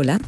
[0.00, 0.20] Hola,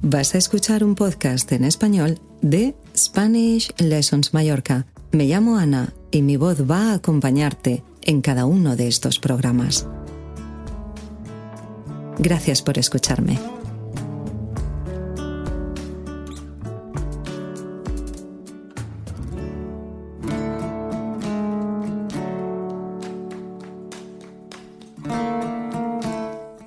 [0.00, 4.86] vas a escuchar un podcast en español de Spanish Lessons Mallorca.
[5.12, 9.86] Me llamo Ana y mi voz va a acompañarte en cada uno de estos programas.
[12.18, 13.38] Gracias por escucharme.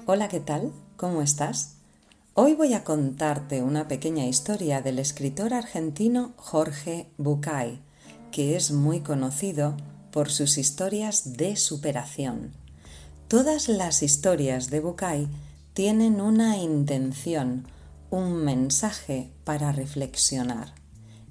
[0.06, 0.72] Hola, ¿qué tal?
[0.96, 1.81] ¿Cómo estás?
[2.44, 7.80] Hoy voy a contarte una pequeña historia del escritor argentino Jorge Bucay,
[8.32, 9.78] que es muy conocido
[10.12, 12.52] por sus historias de superación.
[13.28, 15.28] Todas las historias de Bucay
[15.76, 17.68] tienen una intención,
[18.10, 20.74] un mensaje para reflexionar.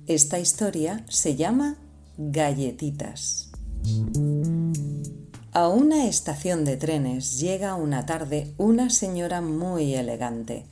[0.06, 1.76] Esta historia se llama
[2.18, 3.50] Galletitas.
[5.50, 10.66] A una estación de trenes llega una tarde una señora muy elegante.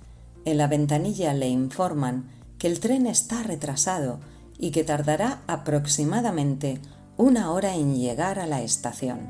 [0.49, 4.19] En la ventanilla le informan que el tren está retrasado
[4.59, 6.81] y que tardará aproximadamente
[7.19, 9.29] una hora en llegar a la estación.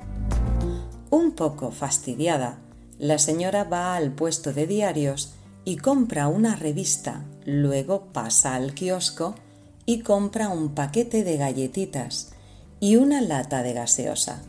[1.10, 2.60] Un poco fastidiada,
[3.00, 5.32] la señora va al puesto de diarios
[5.64, 9.34] y compra una revista, luego pasa al kiosco
[9.86, 12.30] y compra un paquete de galletitas
[12.78, 14.40] y una lata de gaseosa.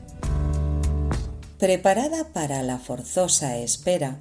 [1.57, 4.19] Preparada para la forzosa espera,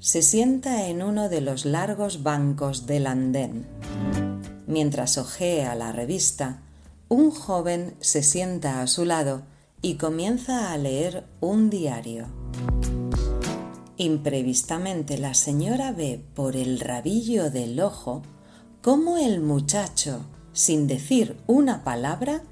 [0.00, 3.66] se sienta en uno de los largos bancos del andén.
[4.66, 6.62] Mientras ojea la revista,
[7.08, 9.42] un joven se sienta a su lado
[9.82, 12.26] y comienza a leer un diario.
[13.98, 18.22] Imprevistamente la señora ve por el rabillo del ojo
[18.80, 22.42] cómo el muchacho, sin decir una palabra,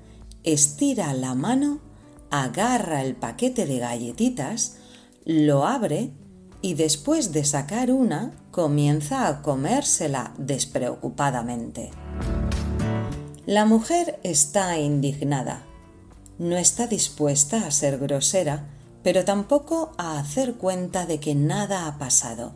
[0.44, 1.80] estira la mano
[2.30, 4.76] agarra el paquete de galletitas,
[5.24, 6.10] lo abre
[6.60, 11.90] y después de sacar una comienza a comérsela despreocupadamente.
[13.46, 15.64] La mujer está indignada.
[16.38, 18.68] No está dispuesta a ser grosera,
[19.02, 22.52] pero tampoco a hacer cuenta de que nada ha pasado.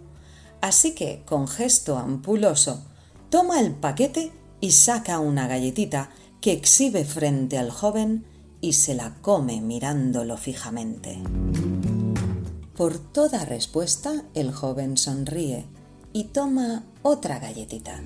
[0.60, 2.84] Así que, con gesto ampuloso,
[3.30, 8.26] toma el paquete y saca una galletita que exhibe frente al joven
[8.60, 11.22] y se la come mirándolo fijamente.
[12.76, 15.66] Por toda respuesta, el joven sonríe
[16.14, 18.00] y toma otra galletita.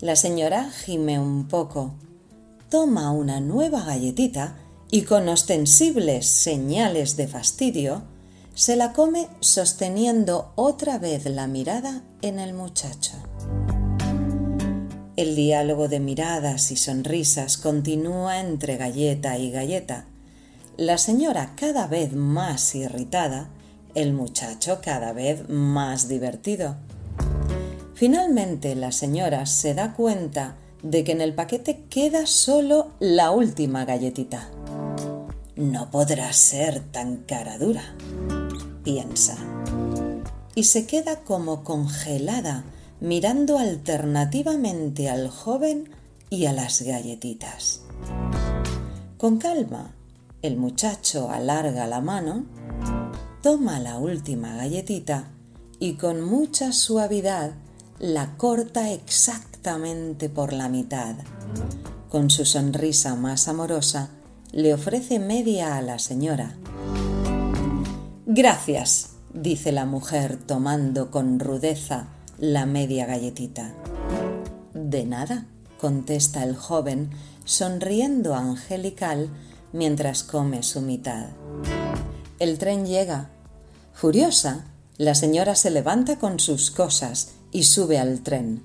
[0.00, 1.94] La señora gime un poco,
[2.68, 4.58] toma una nueva galletita
[4.90, 8.02] y con ostensibles señales de fastidio,
[8.54, 13.12] se la come sosteniendo otra vez la mirada en el muchacho.
[15.16, 20.08] El diálogo de miradas y sonrisas continúa entre galleta y galleta.
[20.76, 23.48] La señora cada vez más irritada,
[23.94, 26.76] el muchacho cada vez más divertido.
[27.94, 33.86] Finalmente la señora se da cuenta de que en el paquete queda solo la última
[33.86, 34.50] galletita.
[35.56, 37.94] No podrá ser tan cara dura,
[38.84, 39.38] piensa.
[40.54, 42.64] Y se queda como congelada
[43.00, 45.88] mirando alternativamente al joven
[46.28, 47.80] y a las galletitas.
[49.16, 49.94] Con calma,
[50.42, 52.44] el muchacho alarga la mano,
[53.42, 55.30] toma la última galletita
[55.78, 57.52] y con mucha suavidad
[57.98, 61.16] la corta exactamente por la mitad.
[62.08, 64.10] Con su sonrisa más amorosa,
[64.52, 66.56] le ofrece media a la señora.
[68.26, 72.08] Gracias, dice la mujer tomando con rudeza
[72.38, 73.74] la media galletita.
[74.74, 75.46] De nada,
[75.80, 77.10] contesta el joven,
[77.44, 79.30] sonriendo angelical
[79.76, 81.26] mientras come su mitad.
[82.38, 83.30] El tren llega.
[83.92, 84.64] Furiosa,
[84.96, 88.64] la señora se levanta con sus cosas y sube al tren.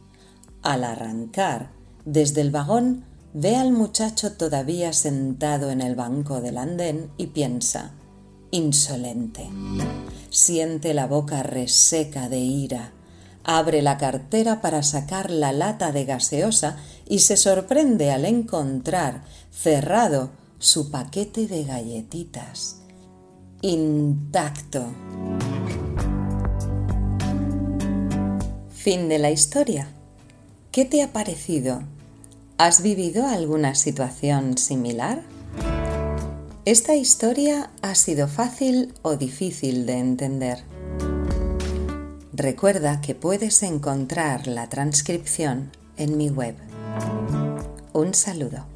[0.62, 1.72] Al arrancar,
[2.06, 7.92] desde el vagón, ve al muchacho todavía sentado en el banco del andén y piensa,
[8.52, 9.50] insolente.
[10.30, 12.94] Siente la boca reseca de ira
[13.44, 20.32] abre la cartera para sacar la lata de gaseosa y se sorprende al encontrar cerrado
[20.62, 22.78] su paquete de galletitas.
[23.64, 24.86] Intacto.
[28.70, 29.88] Fin de la historia.
[30.72, 31.82] ¿Qué te ha parecido?
[32.60, 35.24] ¿Has vivido alguna situación similar?
[36.66, 40.60] ¿Esta historia ha sido fácil o difícil de entender?
[42.34, 46.56] Recuerda que puedes encontrar la transcripción en mi web.
[47.94, 48.71] Un saludo.